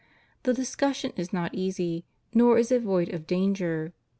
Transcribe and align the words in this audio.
The 0.41 0.53
dis 0.55 0.75
cussion 0.75 1.13
is 1.15 1.31
not 1.31 1.53
easy, 1.53 2.05
nor 2.33 2.57
is 2.57 2.71
it 2.71 2.81
void 2.81 3.13
of 3.13 3.27
danger. 3.27 3.93